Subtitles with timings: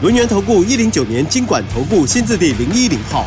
[0.00, 3.26] 轮源投顾一零九年经管投顾新字第零一零号。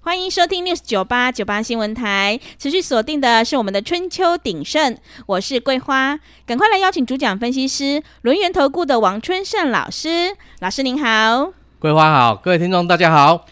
[0.00, 4.94] 欢迎收听 News 九八九八新闻台，持续锁定的是我们的《春秋鼎盛》，
[5.26, 13.46] 我是桂花，赶快来邀请主讲分析师轮源投顾的王春盛老师，老师您好，桂花好，各位听众大家好。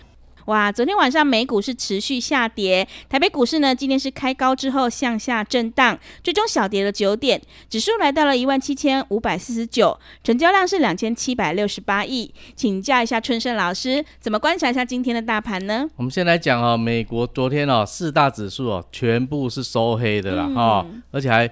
[0.49, 12.33] 哇，昨天晚上美股是持续下跌，台北股市呢今天是开高之后向下震荡，最终小跌了九点，指数来到了一万七千五百四十九，成交量是两千七百六十八亿。
[12.57, 15.87] 请教一下春盛老师，怎么观察一下今天的大盘呢？
[15.97, 21.51] 我们先来讲哦，美国昨天哦四大指数哦全部是收黑的啦哈、嗯哦，而且还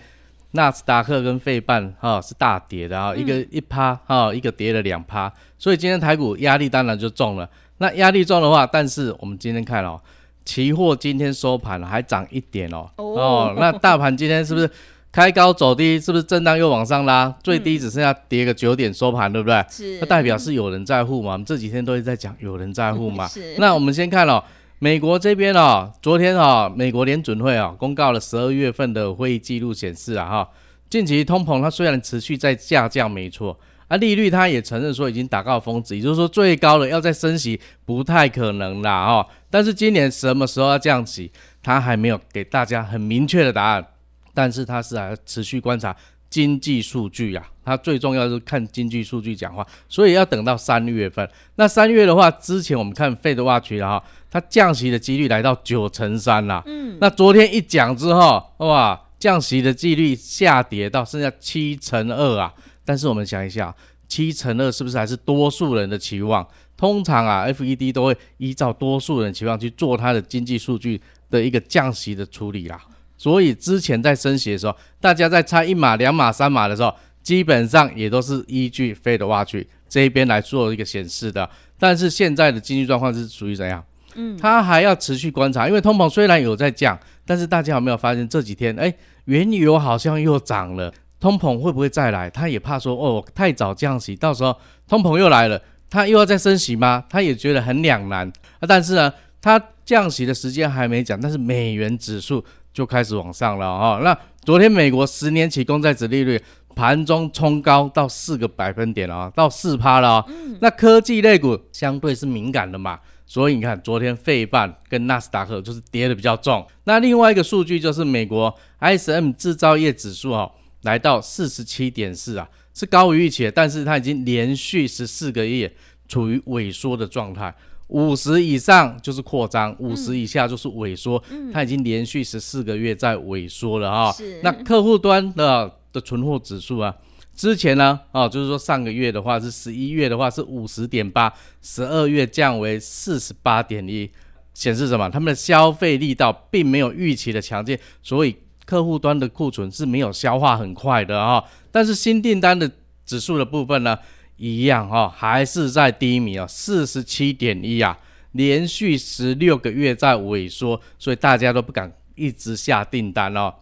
[0.52, 7.46] 纳斯达克跟费半哈是大跌的啊、嗯，一个一趴哈，一个跌了两趴，所以今天台股压力当然就重了。
[7.78, 10.00] 那压力重的话，但是我们今天看哦，
[10.44, 13.18] 期货今天收盘了还涨一点哦，oh.
[13.18, 14.70] 哦，那大盘今天是不是
[15.12, 15.98] 开高走低？
[15.98, 17.34] 是不是震荡又往上拉？
[17.42, 19.64] 最低只剩下跌个九点收盘，对不对？
[19.68, 19.98] 是。
[20.00, 21.32] 那代表是有人在乎嘛？
[21.32, 23.26] 我们这几天都是在讲有人在乎嘛。
[23.28, 23.56] 是。
[23.58, 24.42] 那我们先看哦，
[24.78, 30.48] 美国这边哦，昨天哦，美国联准会哦公告了十二月份的会议记录显示啊哈，
[30.88, 33.58] 近期通膨它虽然持续在下降，没错。
[33.88, 39.26] 啊，利率他也承认说已经达到峰值，也就是说最高的要再升息不太可能啦哦。
[39.48, 41.30] 但是今年什么时候要降息，
[41.62, 43.86] 他还没有给大家很明确的答案。
[44.34, 45.96] 但是他是还持续观察
[46.28, 51.26] 经济数据呀，他最重要的是看经济数据讲话，所以要等到三月份。
[51.54, 56.62] 那三月的话，之前我们看 Fed Watch 哈，它降息的几率来到九成三啦。
[56.66, 56.98] 嗯。
[57.00, 62.52] 那昨天一讲之后，哇，降息的几率下跌到剩下七成二啊。
[62.86, 63.74] 但是我们想一下，
[64.08, 66.46] 七乘二是不是还是多数人的期望？
[66.76, 72.80] 通常啊，FED 都会依照多数人期望去做它的经济数据的一个降息的处理啦。
[73.18, 79.56] 所以之前在升息的时候，大家在猜一码、两码、三码的时候，基本上也都是依据 Fed Watch
[79.88, 81.48] 这一边来做一个显示的。
[81.78, 83.82] 但是现在的经济状况是属于怎样？
[84.14, 90.92] 嗯，它还要持续观察，因为通膨虽然有在降，但是大家有没有发现这几天，哎，原油好像又涨了。
[91.26, 92.30] 通膨会不会再来？
[92.30, 94.56] 他也怕说哦，太早降息，到时候
[94.86, 95.60] 通膨又来了，
[95.90, 97.02] 他又要再升息吗？
[97.10, 98.62] 他也觉得很两难啊。
[98.68, 104.00] 但是呢，他降息的时间还没讲，但是美元指数就开始往上了哈、哦。
[104.04, 106.40] 那昨天美国十年期公债殖利率
[106.76, 110.32] 盘中冲高到四个百分点了啊，到四趴了啊、哦。
[110.60, 116.64] 那科技类股相对是敏感的嘛，所以你看昨天费半跟纳斯达克就是跌的比较重。
[116.84, 120.52] 那另外一个数据就是美国 ISM 制造业指数哦。
[120.86, 125.70] 来到四十七点四啊，是高于预期的，但是它已经连续十四个月
[126.06, 127.52] 处于萎缩的状态。
[127.88, 131.22] 五十以上就是扩张，五十以下就是萎缩。
[131.52, 134.16] 它已经连续十四个月在萎缩了哈。
[134.42, 136.94] 那客户端的的存货指数啊，
[137.34, 141.32] 之前呢啊，就是说上个月的话是十一月的话是五十点八，
[141.62, 144.08] 十二月降为四十八点一，
[144.54, 145.08] 显示什么？
[145.10, 148.36] 他们的消费力道并没有预期的强劲，所以。
[148.66, 152.68] 客户端的库存是没有消化很快的啊，但是新订单的
[153.06, 153.96] 指数的部分呢，
[154.36, 157.96] 一样哈，还是在低迷啊，四十七点一啊，
[158.32, 163.54] 连续十六个月在萎缩，所以大家都不敢一直下订单哦。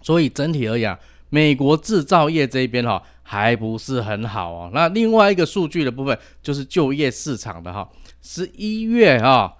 [0.00, 4.70] 所以整体而言，美国制造业这边哈还不是很好哦。
[4.72, 7.86] 那另外一个数据的部分就是就业市场的哈，
[8.22, 9.52] 十一月啊。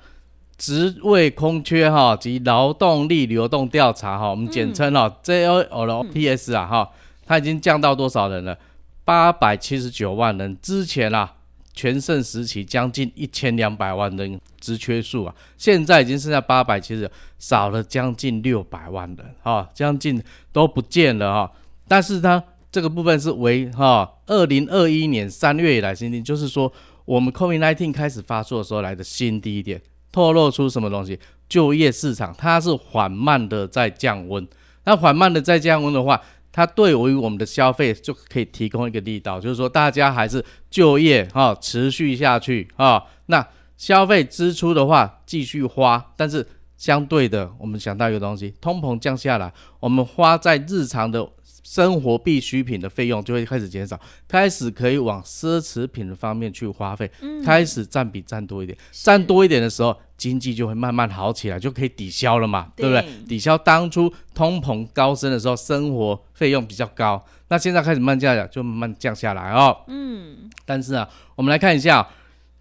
[0.59, 6.91] 职位空缺哈及劳动力流动调查哈，我们简称哈 JOLPS 啊哈，
[7.27, 8.59] 它已经降到多少人了？
[9.05, 10.57] 八百七十九万人。
[10.63, 11.35] 之前啊，
[11.75, 20.23] 全盛时期将近一千两百万人职缺数啊，现在已经剩下八百七十，少了将近六百万人哈，将近
[20.53, 21.53] 都不见了哈。
[21.87, 22.43] 但是它
[22.73, 26.73] 这个部分是为哈二零二一年三月以来新低，就是说
[27.05, 29.81] 我们 COVID-19 开始发作的时候来的新低点。
[30.17, 31.21] 透露出什么东西？
[31.47, 34.49] 就业市场它是缓慢的在降温，
[34.85, 36.19] 那缓慢的在降温的话，
[36.51, 43.47] 它对于我们的消费就可以提供一个力道，就是说大家还是就业哈、持续下去啊、那
[43.77, 51.27] 消费支出的话继续花，但是相对的，我们想到一个东西，通膨降下来，我们花在日常的
[51.63, 63.27] 生活必需品的费用就会开始减少，开始可以往奢侈品的方面去花费，嗯、开始占比占多一点，占多一点的时候，经济就会慢慢好起来，就可以抵消了嘛，对，对不对？
[63.27, 69.77] 抵消当初通膨高升的时候，生活费用比较高，那现在开始慢降下，就慢慢降下来哦。
[69.89, 72.07] 嗯，但是啊，我们来看一下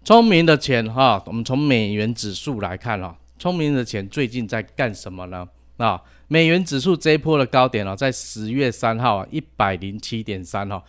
[0.02, 3.14] 聪明的钱哈，我们从美元指数来看哈。
[3.38, 5.46] 聪明的钱最近在干什么呢？
[5.76, 10.82] 啊，美元指数这一波的高点哦，在十月三号啊，一百零七点三哦，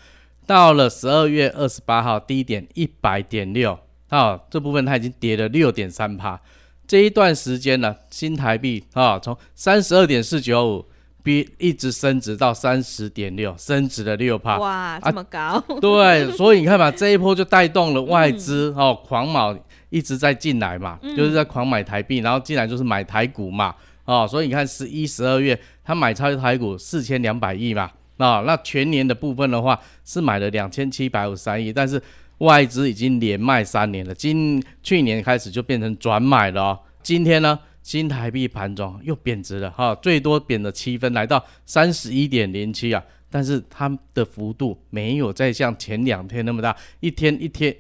[0.45, 3.77] 到了十二月二十八号低点一百点六
[4.07, 6.39] 啊，这部分它已经跌了六点三趴。
[6.87, 10.85] 这一段时间呢，新台币啊，从三十二点四九五
[11.21, 14.57] 比一直升值到三十点六，升值了六趴。
[14.57, 15.39] 哇，这么高？
[15.39, 19.59] 啊、对， 所以你看嘛，这一波就带动了外资哦，狂买。
[19.89, 23.73] 一直在进来嘛，就是在狂买台币，嗯、然后进来就是买台股嘛，
[24.03, 27.83] 哦，所以你看十一、十二月他买超台股四千两百亿嘛，
[28.17, 32.01] 啊、哦，那全年的部分的话是买了两千七百五十三亿，但是
[32.39, 36.79] 外资已经连卖三年了，今去年开始就变成转买了哦。
[37.01, 47.73] 今天呢，新台币盘中又贬值了哈、哦，最多贬了七分，来到三十一点零七啊，但是它的幅度没有再像前两天那么大，一天一天。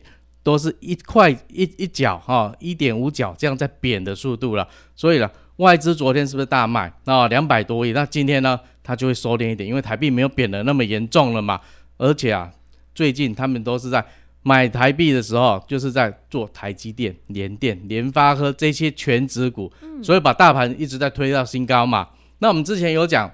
[0.47, 4.65] 都是一块一一角哈，一点五角这样在贬的速度了，
[4.95, 7.27] 所以呢，外资昨天是不是大卖啊？
[7.27, 11.59] 两百多亿，那今天呢，它就会收敛一点，因为台币没有贬的那么严重了嘛。
[11.97, 12.49] 而且啊，
[12.95, 14.01] 最近他们都是在
[14.41, 19.69] 买台币的时候，就是在做台积电、联电、联发科这些全值股，
[20.01, 22.07] 所以把大盘一直在推到新高嘛。
[22.39, 23.29] 那我们之前有讲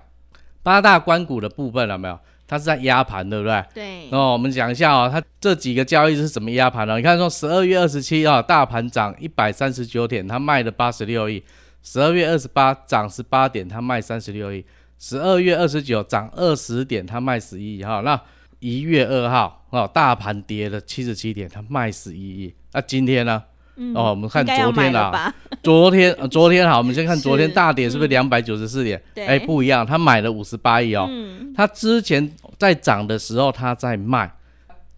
[0.63, 2.19] 八大关股的部分了没有？
[2.47, 3.65] 它是在压盘，对不对？
[3.73, 4.09] 对。
[4.11, 6.95] 哦，我们讲一下哦，它这几个交易是怎么压盘的？
[6.97, 11.41] 你看，说十二月二十七号大盘涨一百三十九点，它卖了八十六亿；
[11.81, 14.63] 十二月二十八涨十八点，它卖三十六亿；
[14.99, 17.83] 十二月二十九涨二十点，它卖十一亿。
[17.83, 18.19] 哈，那
[18.59, 22.53] 一月二号哦，大盘跌了七十七点，它卖十一亿。
[22.71, 23.43] 那今天呢？
[23.75, 25.33] 嗯、哦，我们看昨天啦，
[25.63, 29.01] 昨天、呃，昨天好，我们先看 昨天大跌是不是两百九十四点？
[29.15, 31.07] 哎、嗯欸，不一样，他买了五十八亿哦。
[31.09, 34.31] 嗯、他之前在涨的时候他在卖，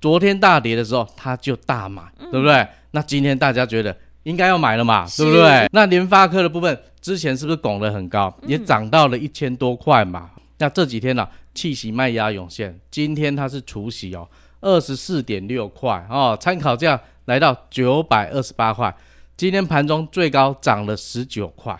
[0.02, 2.68] 昨天大跌的时候他就大买，嗯、对不对？
[2.92, 5.70] 那今天大家觉得应该要买了嘛，是对不对？
[5.72, 10.30] 那联发科的部分之前是不是拱得很高，也涨到了一千多块嘛？
[10.36, 14.28] 嗯、那这几天呢、啊，弃息卖压涌现，今天它是除息哦，
[14.60, 17.00] 二十四点六块哦，参考价。
[17.26, 18.96] 来到九百二十八块，
[19.36, 21.76] 今天盘中最高涨了十九块，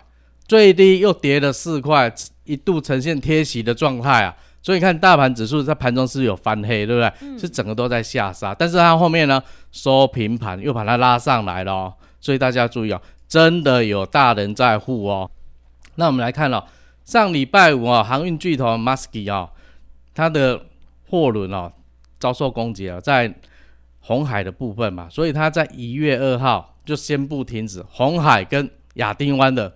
[0.46, 2.12] 最低又跌了四块，
[2.44, 4.36] 一度呈现贴息的状态啊。
[4.60, 7.12] 所以你看大盘指数在盘中是有翻黑，对不对？
[7.20, 9.40] 嗯、是整个都在下杀，但是它后面呢
[9.70, 11.94] 收平盘，又把它拉上来了哦。
[12.20, 15.30] 所以大家注意哦，真的有大人在护哦。
[15.94, 16.64] 那我们来看了、哦、
[17.04, 19.48] 上礼拜五啊、哦，航运巨头 Maersk 啊，
[20.12, 20.60] 它的
[21.08, 21.72] 货轮哦
[22.18, 23.32] 遭受攻击了，在。
[24.06, 29.74] 红海的部分嘛，所以他在一月二号就宣布停止红海跟亚丁湾的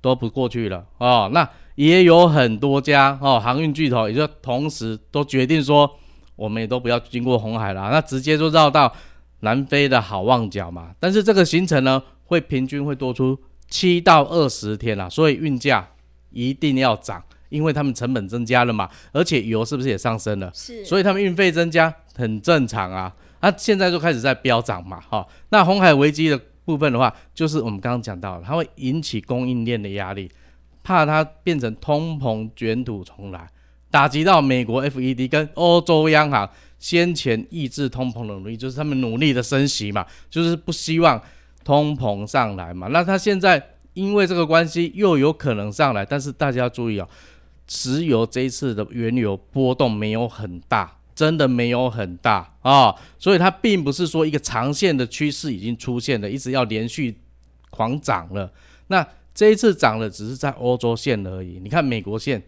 [0.00, 1.28] 都不过去了哦。
[1.30, 5.90] 那也有很多家哦航运巨头，也就同时都决定说，
[6.36, 8.90] 我们也都不要经过红海了，那直接就绕到
[9.40, 10.94] 南非的好望角嘛。
[10.98, 13.38] 但是这个行程呢，会平均会多出
[13.68, 15.86] 七到二十天啦，所以运价
[16.30, 20.50] 一定要涨，因为他们成本增加了嘛，而且油是不是也上升了？
[20.54, 23.14] 是，所以他们运费增加很正常啊。
[23.40, 30.28] 啊、现在就开始在飙涨嘛，哈、那红海危机的部分的话，就是我们刚刚讲到，它会引起供应链的压力，
[30.82, 33.48] 怕它变成通膨卷土重来，
[33.90, 41.22] 打击到美国 FED 跟欧洲央行先前抑制通膨的努力，就是他们努力的升息嘛，就是不希望
[41.62, 42.88] 通膨上来嘛。
[42.88, 43.62] 那它现在
[43.94, 47.08] 因为这个关系又有可能上来，但是大家要注意哦，
[47.68, 50.95] 石油这一次的原油波动没有很大。
[51.16, 57.16] 真的没有很大啊、哦，所以它并不是说一个长线的趋势已经出现了，一直要连续
[57.70, 58.52] 狂涨了。
[58.88, 59.04] 那
[59.34, 61.58] 这一次涨了，只是在欧洲线而已。
[61.62, 62.40] 你看美国线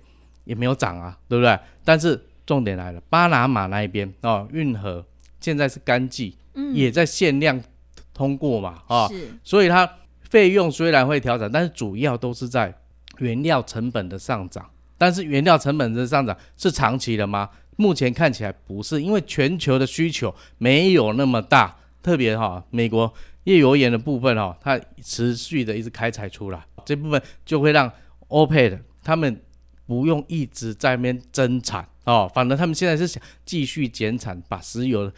[0.44, 1.58] 也没有涨啊，对不对？
[1.82, 5.02] 但是重点来了，巴拿马那一边哦，运河
[5.40, 7.58] 现在是干季，嗯、也在限量
[8.12, 12.74] 通过嘛啊，哦、是所以它费用虽然会调整，但是主要都是在
[13.16, 14.68] 原料成本的上涨。
[15.00, 17.48] 但是原料成本的上涨是长期的吗？
[17.80, 23.12] 目前看起来不是，因为全球的需求没有那么大，特别哈，美国
[23.44, 27.88] 页油盐的部分哈，它持续的一直开采出来，这部分就会让
[28.26, 29.40] OPEC 他们
[29.86, 35.10] 不用一直在那边增产哦，反正他们现在是想继续减产，把石油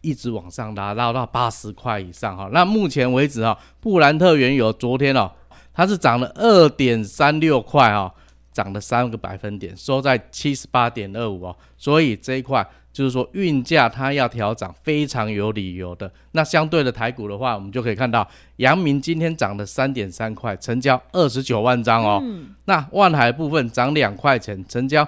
[0.00, 2.48] 一直往上拉，拉到八十块以上哈。
[2.52, 5.32] 那目前为止哈，布兰特原油昨天哦，
[5.74, 8.14] 它是涨了二点三六块哦，
[8.56, 11.54] 涨了三个百分点，收在七十八点二五哦。
[11.76, 16.10] 所以这一块就是说运价它要调涨，非常有理由的。
[16.32, 22.18] 那相对的台股的话，我们就可以看到，阳明今天涨了三点三块，成交二十九万张哦。
[22.24, 25.06] 嗯、那万海部分涨两块钱，成交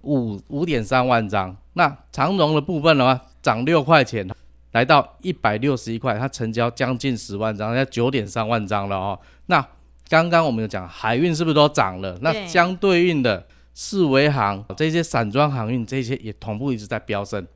[0.00, 1.56] 五五点三万张。
[1.74, 4.28] 那长荣的部分的话，涨六块钱。
[4.72, 9.18] 来到一百六十一块，它成交将近十万张，要九点三万张了哦。
[9.46, 9.64] 那
[10.10, 12.18] 刚刚我们有讲海运是不是都涨了？
[12.20, 17.46] 那相对应的四维航这些散装航运这些也同步一直在飙升，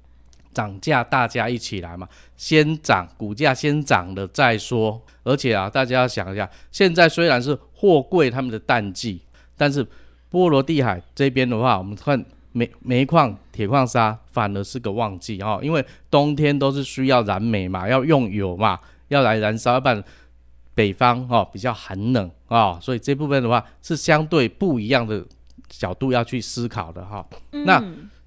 [0.54, 5.02] 涨价大家一起来嘛，先涨股价先涨了再说。
[5.24, 9.20] 而且啊，大家要想一下，现在虽然是货柜他们的淡季，
[9.56, 9.86] 但是
[10.30, 12.24] 波罗的海这边的话，我们看。
[12.56, 20.04] 煤煤矿、铁矿砂反而是个旺季哈，因为冬天都是需要燃煤嘛，要用油嘛，要来燃烧，要不然
[20.74, 25.24] 北方哈比较寒冷啊，所以这部分的话是相对不一样的
[25.68, 27.24] 角度要去思考的哈。
[27.52, 27.82] 嗯、那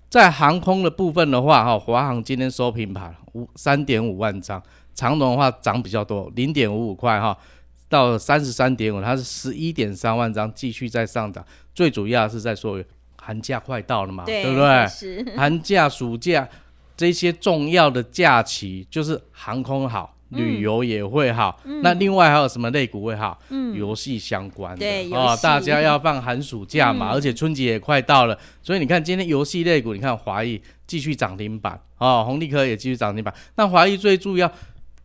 [0.09, 4.61] 在航空的部分的话哈，华航今天收平盘五三点五万张，
[4.95, 7.37] 长荣的话涨比较多，零点五五块哈，
[7.89, 12.83] 到三十三点五，它是十一点三万张继续在上涨，最主要是在说。
[13.19, 14.87] 寒假快到了嘛，对，对不对？
[14.87, 16.47] 是 寒假、暑假
[16.95, 21.59] 这些重要的假期，就是航空好，嗯、旅游也会好。
[21.63, 23.39] 嗯、那另外还有什么类股会好？
[23.49, 24.79] 嗯，游戏相关的。
[24.79, 33.33] 对，哦，大家要放寒暑假嘛，嗯、而且春节也快到了，所以你看今天游戏类股，你看华谊继续涨停板，哦，红利科也继续涨停板。
[33.55, 34.51] 那华谊最重要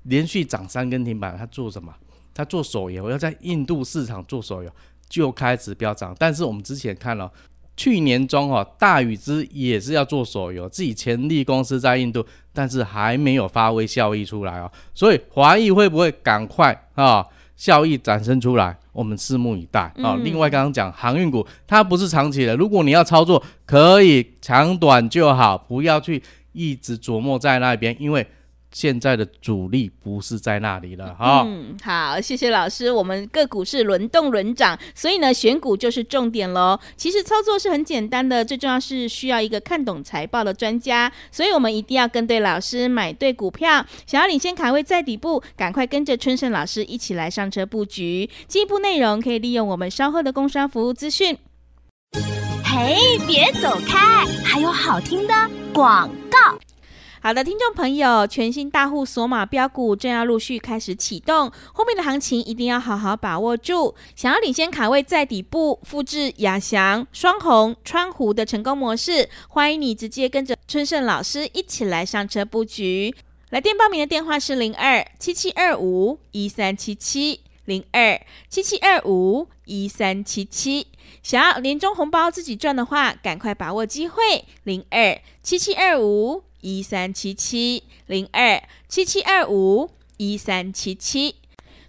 [0.04, 1.94] 连续涨三根停板，它做什么？
[2.34, 4.70] 它做手游，要在印度市场做手游，
[5.08, 6.14] 就开始飙涨。
[6.18, 7.30] 但是我们之前看了。
[7.76, 14.70] 去年中哈，大宇之也是要做手游，自己成立公司在印度，但是还没有发挥效益出来哦。
[14.94, 17.26] 所以华裔会不会赶快啊
[17.56, 18.76] 效益展现出来？
[18.92, 20.16] 我们拭目以待啊。
[20.22, 28.26] 另外刚刚讲航运股，它不是长期的，如果你要操作，可以长短就好，不要去一直琢磨在那边，因为。
[28.72, 31.44] 现在的主力不是在那里了哈。
[31.46, 32.90] 嗯，好，谢谢老师。
[32.90, 36.78] 我们个股是轮动轮涨，所以呢，选股就是重点喽。
[36.96, 41.12] 其实操作是很简单的，最重要是需要一个看懂财报的专家。
[41.30, 43.84] 所以我们一定要跟对老师，买对股票。
[44.06, 48.28] 想要领先卡位在底部，赶快跟着春盛老师一起来上车布局。
[48.48, 51.36] 进一步内容可以利用我们稍后的工商服务资讯。
[52.64, 55.34] 嘿，别走开，还有好听的
[55.74, 56.58] 广告。
[57.24, 63.94] 好的，听众朋友，全新大户索马标股正要陆续开始启动，后面的行情一定要好好把握住。
[64.16, 73.14] 想要领先卡位在底部，复制亚翔、双红、川湖的成功模式，欢迎你直接跟着春盛老师一起来上车布局。
[73.50, 80.88] 来电报名的电话是零二七七二五一三七七零二七七二五一三七七。
[81.22, 86.42] 想要年终红包自己赚的话，赶快把握机会，零二七七二五。
[86.62, 91.34] 一三七七零二七七二五一三七七，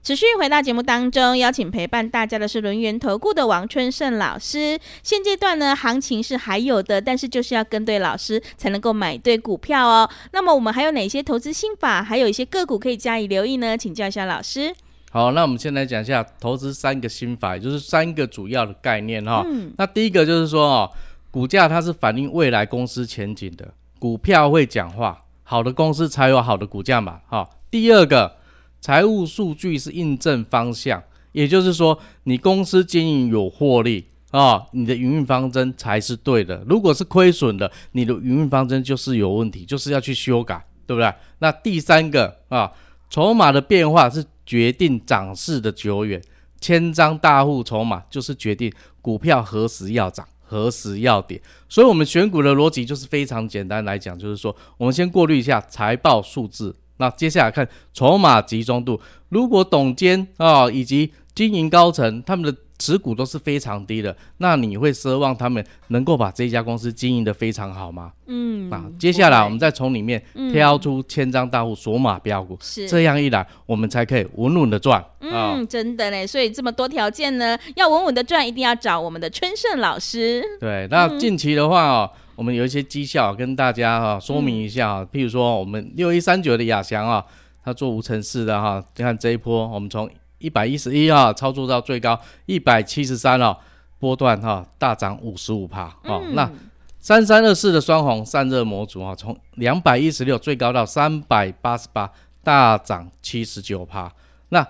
[0.02, 4.80] 持续回到节目当中，邀请陪伴大家的是轮源投顾的王春盛老师。
[5.02, 10.10] 现阶段呢，行情是还有的，但是就是要跟对老师，才能够买对股票哦。
[10.32, 13.78] 那么我们还有哪些投资心法，还有一些个股可以加以留意呢？
[13.78, 14.76] 请教一下老师。
[15.12, 19.46] 好，那我们先来讲一下投资三个心法，也就是三个主要的概念哈、哦。
[19.48, 20.92] 嗯、那第一个就是说哦，
[21.30, 23.72] 股价它是反映未来公司前景的。
[24.04, 27.22] 股票会讲话，好的公司才有好的股价嘛。
[27.26, 28.36] 好，第二个，
[28.82, 36.66] 财务数据是印证方向，也就是说，你公司经营有获利啊，你的营运方针才是对的。
[36.68, 41.10] 如果是亏损的，你的营运方针就是有问题，就是要去修改，对不对？
[41.40, 42.70] 那第三个啊，
[43.10, 46.22] 筹码的变化是决定涨势的久远，
[46.60, 48.70] 千张大户筹码就是决定
[49.02, 50.28] 股票何时要涨。
[50.44, 51.42] 核实要点？
[51.68, 59.00] 所以，我们选股的逻辑就是非常简单来讲，就是说，我们先过滤一下财报数字，那接下来看筹码集中度。
[59.30, 68.12] 如果董监啊以及经营高层他们的持股都是非常低的，那你会奢望他们能够把这家公司经营的非常好吗？
[68.26, 75.04] 嗯，啊接下来我们再从里面挑出千张大户索马标股，是、嗯、这样一来，我们才可以稳稳的赚。
[75.20, 80.44] 嗯，哦、真的嘞，所以这么多条件呢，要稳稳的赚，一定要找我们的春盛老师。
[80.60, 87.24] 对，那近期的话哦，我们有一些绩效跟大家哈说明一下啊，嗯、譬如说我们六一三九的亚翔啊，
[87.64, 90.10] 它做无尘室的哈，你看这一波我们从。
[90.44, 93.56] 一百一十一啊，操作到最高一百七十三哦，
[93.98, 96.22] 波段哈、啊、大涨五十五趴哦。
[96.22, 96.52] 嗯、那
[97.00, 102.12] 三三二四的双红散热模组啊，从两百一十六最高到三百八十八，
[102.44, 104.12] 大涨七十九趴。
[104.50, 104.68] 那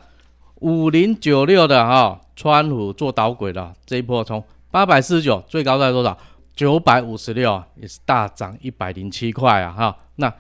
[0.61, 6.15] 五零九六的哈，川湖做导轨的这一波从八百四十九最高在多少？
[6.55, 9.97] 九百五十六，也是大涨一百零七块啊哈。
[10.17, 10.31] 那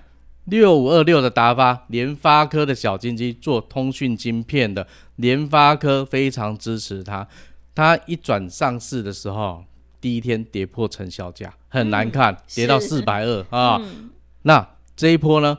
[0.45, 4.85] 六五二六的达发，联发科的小金鸡做通讯晶片的，
[5.17, 7.27] 联发科非常支持它。
[7.75, 9.63] 它一转上市的时候，
[9.99, 13.77] 第一天跌破成交价，很难看，嗯、跌到四百二啊。
[13.81, 14.09] 嗯、
[14.43, 15.57] 那这一波呢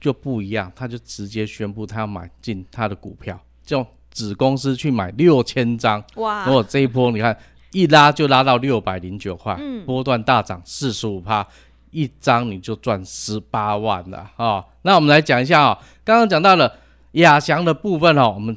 [0.00, 3.86] 就不一样，他就直接宣布他要买进他的股票，就。
[4.14, 6.44] 子公司去买六千张，哇！
[6.44, 7.34] 如果这一波你看
[7.70, 11.48] 一拉就拉到六百零九块，嗯，波段大涨四十五趴，
[11.92, 16.78] 一张你就赚十八万了啊、那我们来讲一下啊、刚刚讲到了
[17.12, 18.56] 亚翔的部分哦，我们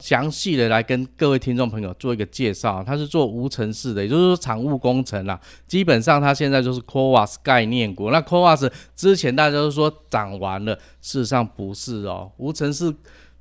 [0.00, 8.10] 详细的来跟各位听众朋友做一个介绍，它是做无尘室的，也就是说厂务工程啦，基本上它现在就是 CoWoS 概念股。
[8.10, 12.92] 那 CoWoS 之前大家都说涨完了，事实上不是哦，无尘室。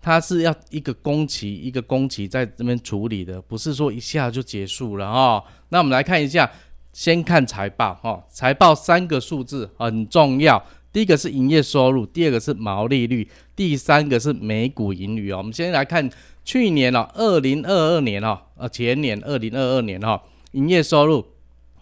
[0.02, 5.44] 它是要一个工期一个工期在这边处理的，不是说一下就结束了哦。
[5.68, 6.50] 那我们来看一下，
[6.92, 15.38] 先看财报哈，财报三个数字很重要，第一个是营业收入，第二个是毛利率，第三个是每股盈余哦。
[15.38, 16.10] 我们先来看
[16.44, 20.20] 去年哦，二零二二年哦，呃前年二零二二年哦，
[20.52, 21.26] 营业收入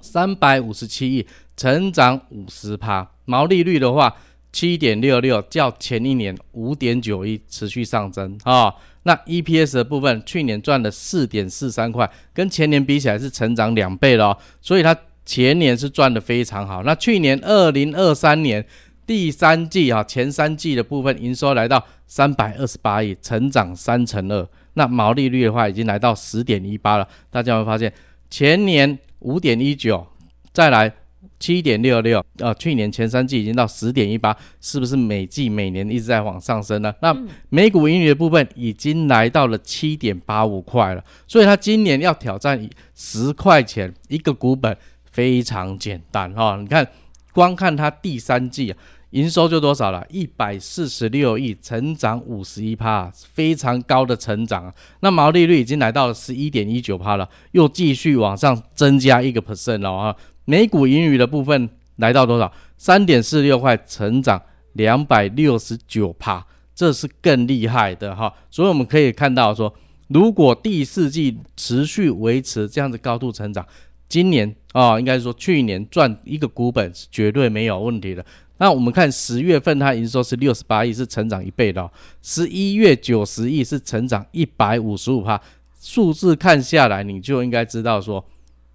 [0.01, 4.15] 三百五十七亿，成长五十趴，毛利率的话。
[4.49, 8.73] 七点六六，较前一年五点九一持续上增啊、
[9.07, 14.37] 那 EPS 的部分，去年赚了四点四三块，跟前年比起来是成长两倍了、哦。
[14.59, 14.93] 所以它
[15.25, 16.83] 前年是赚得非常好。
[16.83, 18.65] 那去年二零二三年
[19.05, 24.45] 第三季啊，前三季的部分营收来到三百二十八亿，成长三成二。
[24.73, 27.07] 那毛利率的话，已经来到十点一八了。
[27.31, 27.93] 大家会发现，
[28.29, 30.05] 前年五点一九，
[30.51, 30.93] 再来。
[31.39, 36.93] 七点六六，呃，去年前三季已经到十点一八，是不是每季每年一直在往上升呢？
[37.01, 37.15] 那
[37.49, 44.75] 每股盈余的部分已经来到了七点八五块了，所以它今年要挑战十块钱一个股本
[45.11, 46.57] 非常简单哈、哦。
[46.59, 46.87] 你看，
[47.33, 48.77] 光看它第三季啊，
[49.11, 50.05] 营收就多少了？
[50.09, 54.73] 一百四十六亿，成长五十一趴，非常高的成长啊。
[54.99, 60.15] 那毛利率已经来到了十一点一九趴了，又继续往上增加一个 percent 了啊。
[60.49, 62.49] 每股盈余的部分来到多少？
[62.77, 64.41] 三点四六块，成长
[64.73, 68.33] 两百六十九趴，这是更厉害的哈。
[68.49, 69.73] 所以我们可以看到说，
[70.07, 73.67] 如果第四季持续维持这样子高度成长，
[74.07, 78.25] 今年啊、哦，应该说去年赚一个股本是绝对没有问题的。
[78.57, 81.85] 那我们看十月份它营收是六十八亿，是成长一倍的；
[82.21, 85.41] 十一月九十亿是成长一百五十五趴，
[85.81, 88.23] 数字看下来你就应该知道说。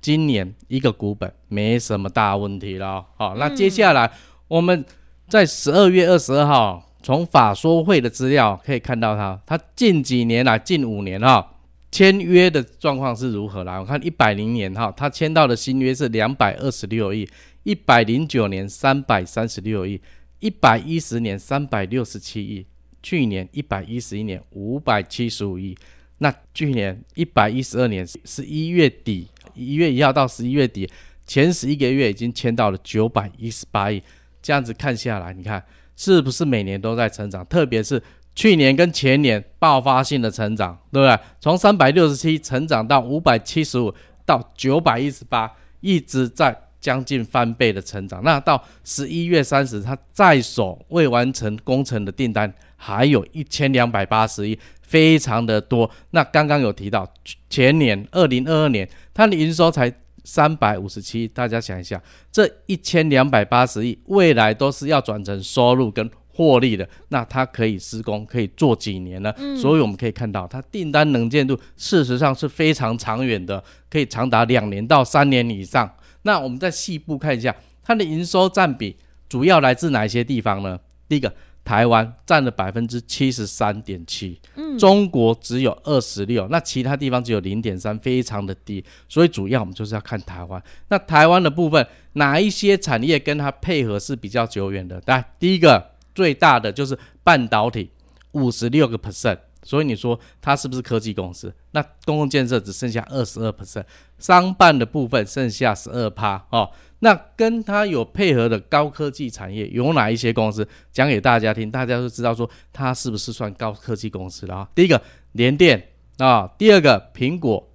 [0.02, 4.12] 今年一个股本没什么大问题了，好，那接下来
[4.48, 4.84] 我们
[5.28, 11.54] 在十二月二十二号从法说会的资料可以看到它，它近几年来近五年哈
[11.92, 13.78] 签约的状况是如何来？
[13.78, 17.28] 我看一百零年哈，它签到的新约是两百二十六亿，
[17.62, 20.00] 一百零九年三百三十六亿，
[20.40, 22.66] 一百一十年三百六十七亿，
[23.02, 25.76] 去年一百一十一年五百七十五亿，
[26.18, 29.28] 那去年一百一十二年十一月底。
[29.54, 30.88] 一月一号到十一月底，
[31.26, 34.02] 前十一个月已经签到了九百一十八亿，
[34.40, 35.62] 这样子看下来，你看
[35.96, 37.44] 是不是每年都在成长？
[37.46, 38.02] 特别是
[38.34, 41.18] 去年跟前年爆发性的成长，对不对？
[41.40, 48.22] 从三百六十七成长到五百七十五到九百一十八，一直在将近翻倍的成长。
[48.24, 54.58] 那到十一月三十，他在手未完成工程的订单还有一千两百八十亿。
[54.80, 55.90] 非常的多。
[56.10, 57.10] 那刚刚有提到
[57.48, 59.92] 前年二零二二年，它的营收才
[60.24, 69.34] 三百五十七亿，大家想一下，这一千两百八十亿未来都是要转成收入跟获利的，那它可以施工可以做几年呢？
[69.36, 75.92] 嗯、所以我们可以看到，它订单能见度事实上是非常长远的，可以长达两年到三年以上。
[76.22, 78.96] 那我们再细部看一下，它的营收占比
[79.28, 80.78] 主要来自哪些地方呢？
[81.08, 81.32] 第一个。
[81.64, 84.40] 台湾占了百分之七十三点七，
[84.78, 88.84] 中国只有二十六，那其他地方只有零点三，非常的低。
[89.08, 90.62] 所以主要我们就是要看台湾。
[90.88, 95.00] 那台湾的部分，哪一些产业跟它配合是比较久远的？
[95.06, 97.90] 来，第一个最大的就是半导体，
[98.32, 99.38] 五十六个 percent。
[99.62, 101.54] 所以你说它是不是科技公司？
[101.70, 103.84] 那公共建设只剩下二十二 percent，
[104.18, 106.70] 商办的部分剩下十二趴哦。
[107.00, 110.66] 那跟它有配合的高科技产业有哪一些公司？
[110.92, 114.68] 讲给大家听，大家都知道说它是不是算高科技公司了啊？
[114.74, 117.68] 第一个联电啊，第二个苹果，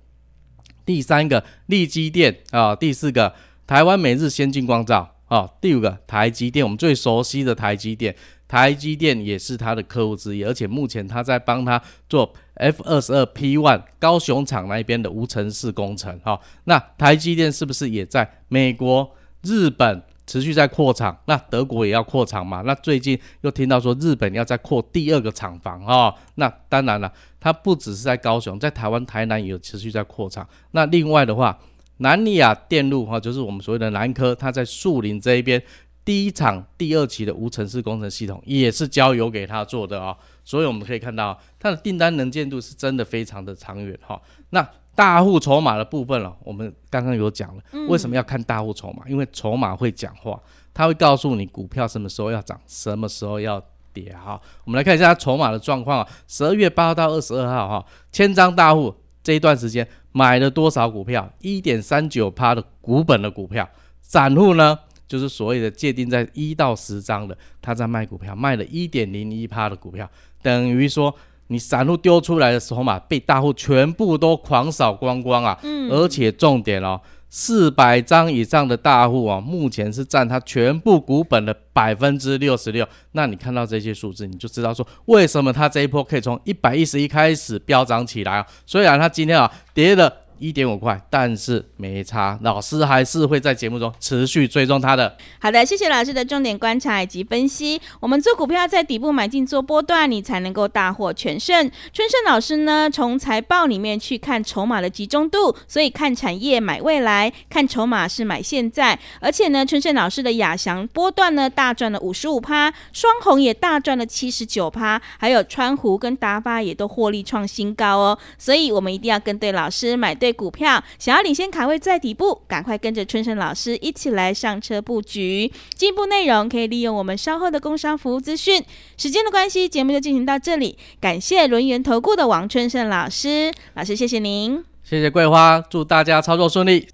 [0.86, 3.34] 第三个力积电啊，第四个
[3.66, 8.16] 台湾每日先进光罩啊，第五个台积电，我们最熟悉的台积电，
[8.48, 16.18] 台积电也是他的客户之一，而且目前他在帮他做 F 二十二 P one 高雄厂那边的无尘室工程。
[16.24, 21.18] 哈，那台积电是不是也在美国、日本持续在扩厂？
[21.26, 22.62] 那德国也要扩厂嘛？
[22.62, 30.48] 那最近又听到说日本要再扩第二个厂房哈，那当然了，它不只是在高雄，在台湾台南也有持续在扩厂。
[30.72, 31.60] 那另外的话，
[31.98, 35.62] 南亚电路哈，就是我们所谓的南科，它在树林这一边。
[36.08, 40.16] 第一场、第二期的无尘室工程系统也是交由给他做的哦，
[40.46, 44.18] 所以我们可以看到他的订单能见度是真的非常的长远哈。
[44.52, 44.66] 那
[44.96, 49.04] 大户筹码的部分了，我们刚刚有讲了，为什么要看大户筹码？
[49.10, 50.42] 因为筹码会讲话，
[50.74, 54.40] 它会告诉你股票什么时候要涨，什么时候要跌哈。
[54.64, 61.30] 我们来看一下筹码的状况啊，十二月八号到二十二号哈，千张大户这一段时间买了多少股票？
[61.42, 64.80] 一点三九趴的股本的股票，散户呢？
[65.08, 70.10] 就是所谓的界定在一到十张的，他在卖股票，卖了一点零一趴的股票，
[70.42, 71.16] 等于说
[71.48, 75.58] 你散户丢出来的筹码被大户全部都狂扫光光啊！
[75.64, 82.86] 嗯，而且重点哦，四百张以上的大户啊，目前是占他全部股本的百分之六十六。
[83.14, 88.46] 那你看到这些数字，你就知道说为什么他这一波可以从一百一十一开始飙涨起来啊？
[88.66, 90.14] 虽然他今天啊跌了。
[90.40, 92.38] 一点五块，但是没差。
[92.42, 95.18] 老师还是会在节目中持续追踪它的。
[95.40, 97.82] 好的，谢谢老师的重点观察以及分析。
[98.00, 101.70] 我们做股票在底部买进做波段，你才能够大获全胜。
[101.92, 108.98] 春盛老师呢，从财报里面去看筹码的集中度，所以看产业买未来，看筹码是买现在。
[109.20, 118.18] 而且呢，春盛老师的亚翔波段呢大赚了五十五趴，双红也大赚了七十九趴，还有川湖跟达发也都获利创新高哦。
[118.38, 120.27] 所以我们一定要跟对老师，买对。
[120.32, 125.52] 股票想要领先卡位在底部，赶快跟着春盛老师一起来上车布局。
[125.76, 128.64] 进一步内容可以利用我们稍后的工商服务资讯。
[128.98, 130.78] 时间的关系，节目就进行到这里。
[131.00, 136.88] 感谢轮圆投顾的王春盛老师，老师谢谢您，谢谢桂花，祝大家操作顺利。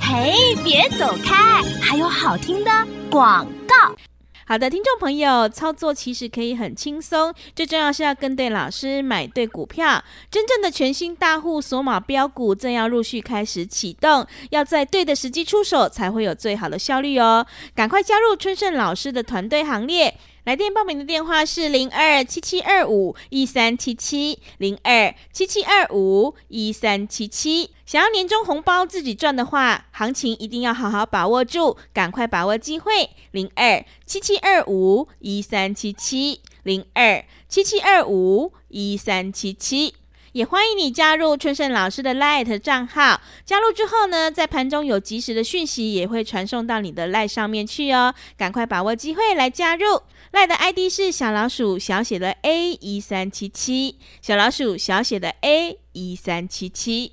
[0.00, 2.70] 嘿，别走开，还有好听的
[3.10, 4.11] 广告。
[4.52, 10.04] 好的，听众朋友，操作其实可以很轻松，最重要是要跟对老师，买对股票。
[10.30, 17.46] 真正的全新大户索马标股正要陆续开始启动，要在对的时机出手，才会有最好的效率哦。
[17.74, 20.14] 赶快加入春盛老师的团队行列。
[20.44, 27.70] 来电报名的电话是零二七七二五一三七七零二七七二五一三七七。
[27.86, 33.10] 想要年终红包自己赚的话，行情一定要好好把握住，赶快把握机会。
[33.30, 39.94] 零二七七二五一三七七零二七七二五一三七七。
[40.32, 43.20] 也欢迎你加入春盛老师的 LINE 账号。
[43.44, 48.14] 加入之后呢，在盘中有及时的讯息也会传送到你的 LINE 上面去哦。
[48.38, 50.00] 赶快把握机会来加入。
[50.32, 57.12] 赖的 ID 是小老鼠小写的 A 一三七七，小老鼠小写的 A 一三七七。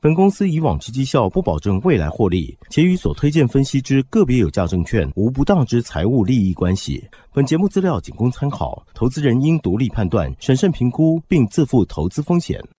[0.00, 7.04] 本公司以往之绩效不保证未来获利，且与所推荐分析之个别有价证券无不当之财务利益关系。
[7.34, 12.58] 本节目资料仅供参考，投资人应独立判断、审慎评估，并自负投资风险。